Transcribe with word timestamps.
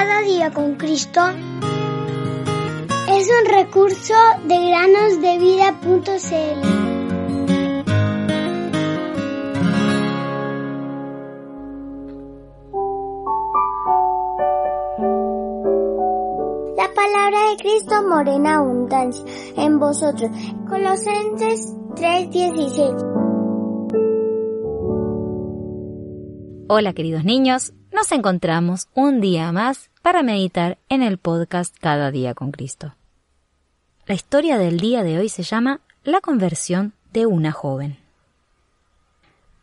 Cada 0.00 0.22
día 0.22 0.50
con 0.50 0.76
Cristo 0.76 1.20
es 3.06 3.28
un 3.28 3.44
recurso 3.54 4.14
de 4.46 4.66
granosdevida.cl. 4.68 6.60
La 16.78 16.88
palabra 16.94 17.50
de 17.50 17.56
Cristo 17.58 18.02
morena 18.08 18.56
abundancia 18.56 19.22
en 19.58 19.78
vosotros. 19.78 20.30
Colosenses 20.66 21.76
3:16. 21.96 23.19
Hola 26.72 26.92
queridos 26.92 27.24
niños, 27.24 27.72
nos 27.92 28.12
encontramos 28.12 28.86
un 28.94 29.20
día 29.20 29.50
más 29.50 29.90
para 30.02 30.22
meditar 30.22 30.78
en 30.88 31.02
el 31.02 31.18
podcast 31.18 31.74
Cada 31.80 32.12
día 32.12 32.32
con 32.32 32.52
Cristo. 32.52 32.94
La 34.06 34.14
historia 34.14 34.56
del 34.56 34.78
día 34.78 35.02
de 35.02 35.18
hoy 35.18 35.28
se 35.28 35.42
llama 35.42 35.80
La 36.04 36.20
conversión 36.20 36.92
de 37.12 37.26
una 37.26 37.50
joven. 37.50 37.98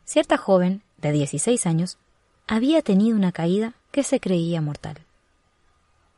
Cierta 0.03 0.35
joven, 0.35 0.83
de 0.97 1.13
16 1.13 1.65
años, 1.65 1.97
había 2.45 2.81
tenido 2.81 3.15
una 3.15 3.31
caída 3.31 3.75
que 3.91 4.03
se 4.03 4.19
creía 4.19 4.59
mortal. 4.59 4.97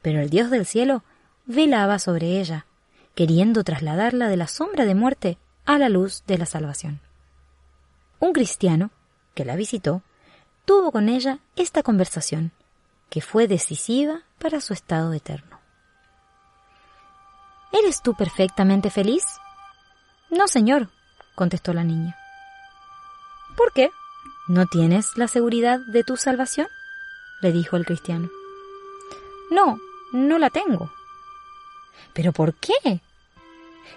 Pero 0.01 0.21
el 0.21 0.31
Dios 0.31 0.49
del 0.49 0.65
cielo 0.65 1.03
velaba 1.45 1.99
sobre 1.99 2.39
ella, 2.39 2.65
queriendo 3.13 3.63
trasladarla 3.63 4.27
de 4.27 4.37
la 4.37 4.47
sombra 4.47 4.85
de 4.85 4.95
muerte 4.95 5.37
a 5.67 5.77
la 5.77 5.87
luz 5.87 6.23
de 6.25 6.39
la 6.39 6.47
salvación. 6.47 6.99
Un 8.19 8.33
cristiano, 8.33 8.89
que 9.35 9.45
la 9.45 9.55
visitó, 9.55 10.01
tuvo 10.69 10.91
con 10.91 11.09
ella 11.09 11.39
esta 11.55 11.81
conversación, 11.81 12.51
que 13.09 13.21
fue 13.21 13.47
decisiva 13.47 14.21
para 14.37 14.61
su 14.61 14.73
estado 14.73 15.13
eterno. 15.13 15.59
¿Eres 17.71 18.03
tú 18.03 18.13
perfectamente 18.13 18.91
feliz? 18.91 19.23
No, 20.29 20.47
señor, 20.47 20.89
contestó 21.33 21.73
la 21.73 21.83
niña. 21.83 22.15
¿Por 23.57 23.73
qué? 23.73 23.89
¿No 24.47 24.67
tienes 24.67 25.17
la 25.17 25.27
seguridad 25.27 25.79
de 25.91 26.03
tu 26.03 26.17
salvación? 26.17 26.67
le 27.41 27.51
dijo 27.51 27.75
el 27.75 27.87
cristiano. 27.87 28.29
No, 29.49 29.79
no 30.13 30.37
la 30.37 30.51
tengo. 30.51 30.91
¿Pero 32.13 32.31
por 32.31 32.53
qué? 32.53 33.01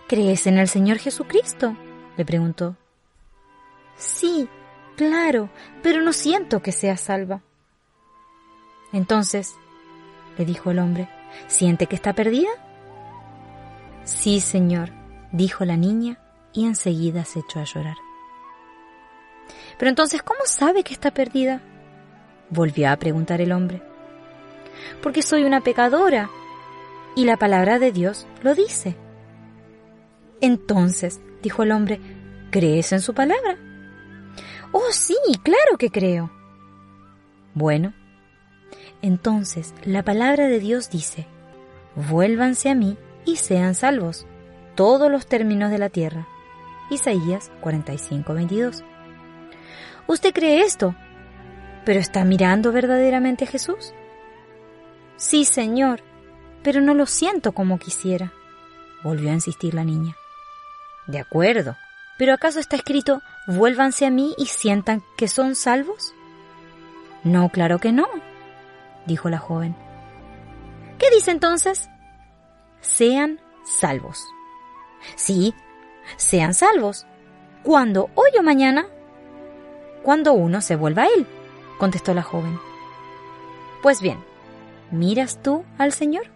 ¿Crees 0.08 0.46
en 0.46 0.56
el 0.56 0.68
Señor 0.68 0.96
Jesucristo? 0.96 1.76
le 2.16 2.24
preguntó. 2.24 2.76
Sí, 3.98 4.48
Claro, 4.96 5.48
pero 5.82 6.02
no 6.02 6.12
siento 6.12 6.60
que 6.60 6.72
sea 6.72 6.96
salva. 6.96 7.42
Entonces, 8.92 9.54
le 10.36 10.44
dijo 10.44 10.70
el 10.70 10.78
hombre, 10.78 11.08
¿siente 11.46 11.86
que 11.86 11.96
está 11.96 12.12
perdida? 12.12 12.50
Sí, 14.04 14.40
señor, 14.40 14.90
dijo 15.32 15.64
la 15.64 15.76
niña 15.76 16.18
y 16.52 16.66
enseguida 16.66 17.24
se 17.24 17.40
echó 17.40 17.60
a 17.60 17.64
llorar. 17.64 17.96
Pero 19.78 19.88
entonces, 19.88 20.22
¿cómo 20.22 20.40
sabe 20.44 20.84
que 20.84 20.92
está 20.92 21.10
perdida? 21.10 21.60
Volvió 22.50 22.90
a 22.90 22.96
preguntar 22.96 23.40
el 23.40 23.52
hombre. 23.52 23.82
Porque 25.02 25.22
soy 25.22 25.44
una 25.44 25.60
pecadora 25.60 26.30
y 27.16 27.24
la 27.24 27.36
palabra 27.36 27.78
de 27.78 27.92
Dios 27.92 28.26
lo 28.42 28.54
dice. 28.54 28.96
Entonces, 30.40 31.20
dijo 31.42 31.62
el 31.62 31.72
hombre, 31.72 32.00
¿crees 32.50 32.92
en 32.92 33.00
su 33.00 33.14
palabra? 33.14 33.56
Sí, 34.92 35.16
claro 35.42 35.78
que 35.78 35.90
creo. 35.90 36.30
Bueno, 37.54 37.94
entonces 39.00 39.74
la 39.84 40.02
palabra 40.02 40.48
de 40.48 40.58
Dios 40.58 40.90
dice, 40.90 41.26
vuélvanse 41.96 42.68
a 42.68 42.74
mí 42.74 42.98
y 43.24 43.36
sean 43.36 43.74
salvos 43.74 44.26
todos 44.74 45.10
los 45.10 45.26
términos 45.26 45.70
de 45.70 45.78
la 45.78 45.88
tierra. 45.88 46.28
Isaías 46.90 47.50
45, 47.62 48.34
22. 48.34 48.84
¿Usted 50.08 50.34
cree 50.34 50.60
esto? 50.60 50.94
¿Pero 51.86 51.98
está 51.98 52.24
mirando 52.24 52.70
verdaderamente 52.70 53.44
a 53.44 53.48
Jesús? 53.48 53.94
Sí, 55.16 55.46
Señor, 55.46 56.02
pero 56.62 56.82
no 56.82 56.92
lo 56.92 57.06
siento 57.06 57.52
como 57.52 57.78
quisiera, 57.78 58.32
volvió 59.02 59.30
a 59.30 59.34
insistir 59.34 59.72
la 59.72 59.84
niña. 59.84 60.16
De 61.06 61.18
acuerdo, 61.18 61.76
¿Pero 62.22 62.34
acaso 62.34 62.60
está 62.60 62.76
escrito, 62.76 63.20
vuélvanse 63.46 64.06
a 64.06 64.10
mí 64.10 64.34
y 64.38 64.46
sientan 64.46 65.02
que 65.16 65.28
son 65.28 65.54
salvos? 65.54 66.14
No, 67.24 67.48
claro 67.50 67.78
que 67.78 67.92
no, 67.92 68.06
dijo 69.06 69.28
la 69.28 69.38
joven. 69.38 69.76
¿Qué 70.98 71.06
dice 71.14 71.30
entonces? 71.30 71.88
Sean 72.80 73.40
salvos. 73.64 74.24
Sí, 75.16 75.54
sean 76.16 76.54
salvos. 76.54 77.06
¿Cuándo? 77.62 78.10
¿Hoy 78.14 78.30
o 78.38 78.42
mañana? 78.42 78.86
Cuando 80.02 80.32
uno 80.32 80.60
se 80.60 80.76
vuelva 80.76 81.02
a 81.02 81.06
él, 81.06 81.26
contestó 81.78 82.12
la 82.14 82.22
joven. 82.22 82.58
Pues 83.82 84.00
bien, 84.00 84.18
¿miras 84.90 85.42
tú 85.42 85.64
al 85.78 85.92
Señor? 85.92 86.26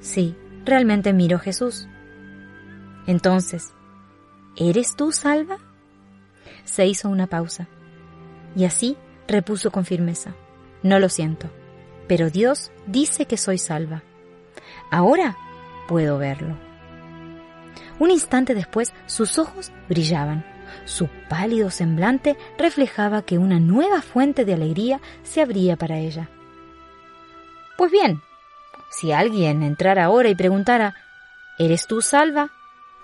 Sí, 0.00 0.36
realmente 0.64 1.12
miro 1.12 1.36
a 1.36 1.40
Jesús. 1.40 1.88
Entonces, 3.06 3.74
¿Eres 4.60 4.96
tú 4.96 5.12
salva? 5.12 5.58
Se 6.64 6.84
hizo 6.84 7.08
una 7.08 7.28
pausa. 7.28 7.68
Y 8.56 8.64
así 8.64 8.96
repuso 9.28 9.70
con 9.70 9.84
firmeza. 9.84 10.34
No 10.82 10.98
lo 10.98 11.08
siento, 11.08 11.48
pero 12.08 12.28
Dios 12.28 12.72
dice 12.86 13.26
que 13.26 13.36
soy 13.36 13.58
salva. 13.58 14.02
Ahora 14.90 15.36
puedo 15.86 16.18
verlo. 16.18 16.56
Un 18.00 18.10
instante 18.10 18.56
después 18.56 18.92
sus 19.06 19.38
ojos 19.38 19.70
brillaban. 19.88 20.44
Su 20.84 21.08
pálido 21.28 21.70
semblante 21.70 22.36
reflejaba 22.58 23.22
que 23.22 23.38
una 23.38 23.60
nueva 23.60 24.02
fuente 24.02 24.44
de 24.44 24.54
alegría 24.54 25.00
se 25.22 25.40
abría 25.40 25.76
para 25.76 25.98
ella. 25.98 26.28
Pues 27.76 27.92
bien, 27.92 28.22
si 28.90 29.12
alguien 29.12 29.62
entrara 29.62 30.04
ahora 30.04 30.30
y 30.30 30.34
preguntara, 30.34 30.96
¿Eres 31.60 31.86
tú 31.86 32.02
salva? 32.02 32.50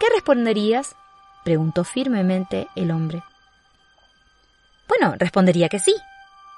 ¿Qué 0.00 0.06
responderías? 0.12 0.96
Preguntó 1.44 1.84
firmemente 1.84 2.68
el 2.74 2.90
hombre. 2.90 3.22
Bueno, 4.88 5.14
respondería 5.18 5.68
que 5.68 5.78
sí, 5.78 5.94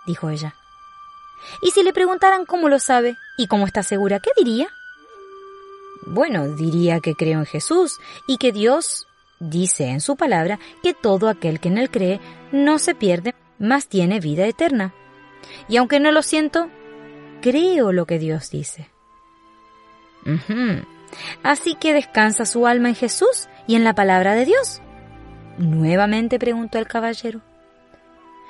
dijo 0.07 0.31
ella. 0.31 0.55
¿Y 1.63 1.71
si 1.71 1.83
le 1.83 1.93
preguntaran 1.93 2.47
cómo 2.47 2.69
lo 2.69 2.79
sabe 2.79 3.17
y 3.37 3.47
cómo 3.47 3.67
está 3.67 3.83
segura, 3.83 4.21
qué 4.21 4.31
diría? 4.37 4.69
Bueno, 6.07 6.49
diría 6.49 7.01
que 7.01 7.15
creo 7.15 7.41
en 7.41 7.47
Jesús 7.47 7.99
y 8.27 8.39
que 8.39 8.53
Dios 8.53 9.07
dice 9.39 9.89
en 9.89 10.01
su 10.01 10.17
palabra 10.17 10.59
que 10.83 10.95
todo 10.95 11.29
aquel 11.29 11.61
que 11.61 11.69
en 11.69 11.79
él 11.79 11.91
cree 11.91 12.21
no 12.53 12.79
se 12.79 12.95
pierde, 12.95 13.35
mas 13.59 13.89
tiene 13.89 14.21
vida 14.21 14.47
eterna. 14.47 14.95
Y 15.69 15.77
aunque 15.77 16.01
no 16.01 16.13
lo 16.13 16.23
siento, 16.23 16.69
creo 17.43 17.93
lo 17.93 18.07
que 18.07 18.19
Dios 18.19 18.51
dice. 18.51 18.91
Así 21.43 21.75
que 21.75 21.95
descansa 21.95 22.47
su 22.47 22.67
alma 22.67 22.89
en 22.89 22.95
Jesús 22.95 23.49
y 23.67 23.75
en 23.77 23.85
la 23.85 23.95
palabra 23.95 24.35
de 24.35 24.45
Dios. 24.45 24.81
Nuevamente 25.59 26.39
preguntó 26.39 26.79
el 26.79 26.87
caballero. 26.87 27.41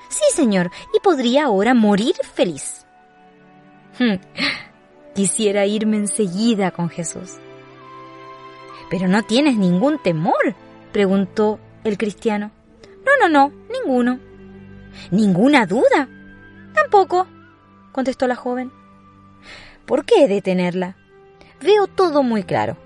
Sí, 0.09 0.25
señor, 0.35 0.71
y 0.95 1.01
podría 1.01 1.45
ahora 1.45 1.75
morir 1.75 2.15
feliz. 2.35 2.87
Quisiera 5.15 5.67
irme 5.67 5.97
enseguida 5.97 6.71
con 6.71 6.89
Jesús. 6.89 7.37
Pero 8.91 9.09
no 9.09 9.23
tienes 9.23 9.57
ningún 9.57 9.99
temor, 9.99 10.55
preguntó 10.93 11.59
el 11.85 11.99
cristiano. 11.99 12.53
No, 13.05 13.13
no, 13.21 13.29
no, 13.29 13.53
ninguno. 13.73 14.21
¿Ninguna 15.11 15.67
duda? 15.67 16.09
Tampoco, 16.75 17.27
contestó 17.93 18.27
la 18.27 18.37
joven. 18.37 18.73
¿Por 19.87 20.05
qué 20.05 20.29
detenerla? 20.29 20.97
Veo 21.61 21.87
todo 21.87 22.23
muy 22.23 22.43
claro. 22.43 22.77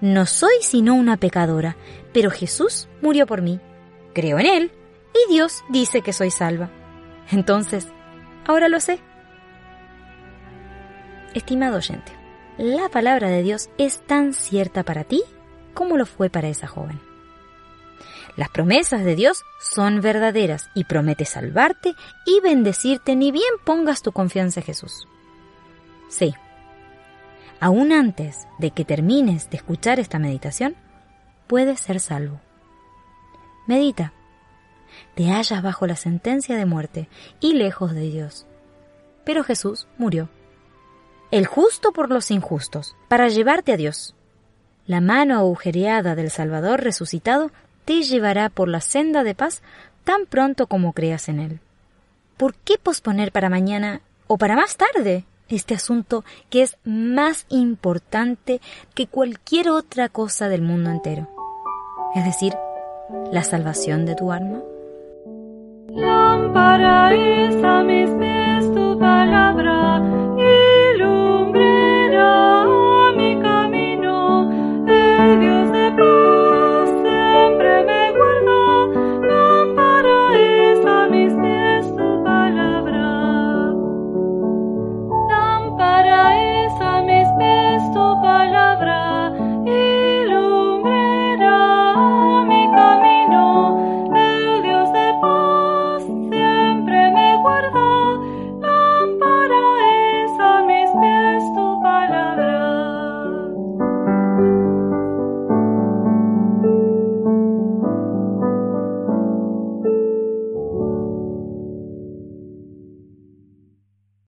No 0.00 0.26
soy 0.26 0.54
sino 0.62 0.94
una 0.94 1.16
pecadora, 1.16 1.76
pero 2.12 2.30
Jesús 2.30 2.88
murió 3.02 3.26
por 3.26 3.42
mí. 3.42 3.60
Creo 4.14 4.38
en 4.38 4.46
Él 4.46 4.72
y 5.14 5.32
Dios 5.32 5.64
dice 5.68 6.02
que 6.02 6.12
soy 6.12 6.30
salva. 6.30 6.70
Entonces, 7.30 7.88
ahora 8.46 8.68
lo 8.68 8.80
sé. 8.80 9.00
Estimado 11.34 11.76
oyente, 11.76 12.12
la 12.56 12.88
palabra 12.88 13.28
de 13.28 13.42
Dios 13.42 13.70
es 13.78 14.00
tan 14.06 14.32
cierta 14.32 14.82
para 14.82 15.04
ti 15.04 15.22
como 15.74 15.96
lo 15.96 16.06
fue 16.06 16.30
para 16.30 16.48
esa 16.48 16.66
joven. 16.66 17.00
Las 18.36 18.50
promesas 18.50 19.04
de 19.04 19.16
Dios 19.16 19.42
son 19.60 20.00
verdaderas 20.00 20.70
y 20.74 20.84
promete 20.84 21.24
salvarte 21.24 21.94
y 22.24 22.40
bendecirte 22.40 23.16
ni 23.16 23.32
bien 23.32 23.52
pongas 23.64 24.00
tu 24.00 24.12
confianza 24.12 24.60
en 24.60 24.66
Jesús. 24.66 25.08
Sí, 26.08 26.34
aún 27.60 27.92
antes 27.92 28.46
de 28.58 28.70
que 28.70 28.84
termines 28.84 29.50
de 29.50 29.56
escuchar 29.56 30.00
esta 30.00 30.18
meditación, 30.18 30.76
puedes 31.46 31.80
ser 31.80 32.00
salvo. 32.00 32.40
Medita. 33.66 34.12
Te 35.14 35.30
hallas 35.30 35.62
bajo 35.62 35.86
la 35.86 35.96
sentencia 35.96 36.56
de 36.56 36.66
muerte 36.66 37.08
y 37.40 37.54
lejos 37.54 37.94
de 37.94 38.02
Dios. 38.02 38.46
Pero 39.24 39.44
Jesús 39.44 39.86
murió. 39.98 40.28
el 41.30 41.46
justo 41.46 41.92
por 41.92 42.10
los 42.10 42.30
injustos, 42.30 42.96
para 43.08 43.28
llevarte 43.28 43.72
a 43.72 43.76
Dios. 43.76 44.14
La 44.86 45.02
mano 45.02 45.36
agujereada 45.36 46.14
del 46.14 46.30
Salvador 46.30 46.80
resucitado 46.82 47.50
te 47.84 48.02
llevará 48.02 48.48
por 48.48 48.68
la 48.68 48.80
senda 48.80 49.22
de 49.24 49.34
paz 49.34 49.62
tan 50.04 50.24
pronto 50.24 50.66
como 50.66 50.94
creas 50.94 51.28
en 51.28 51.40
Él. 51.40 51.60
¿Por 52.38 52.54
qué 52.54 52.78
posponer 52.78 53.30
para 53.30 53.50
mañana 53.50 54.00
o 54.26 54.38
para 54.38 54.56
más 54.56 54.78
tarde 54.78 55.26
este 55.48 55.74
asunto 55.74 56.24
que 56.50 56.62
es 56.62 56.76
más 56.84 57.46
importante 57.48 58.60
que 58.94 59.06
cualquier 59.06 59.70
otra 59.70 60.08
cosa 60.08 60.48
del 60.48 60.62
mundo 60.62 60.90
entero, 60.90 61.28
es 62.14 62.24
decir, 62.24 62.54
la 63.32 63.42
salvación 63.42 64.06
de 64.06 64.14
tu 64.14 64.32
alma. 64.32 64.62